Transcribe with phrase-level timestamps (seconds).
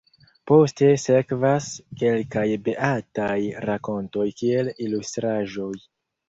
[0.51, 1.67] Poste sekvas
[2.03, 5.71] kelkaj beataj rakontoj kiel ilustraĵoj.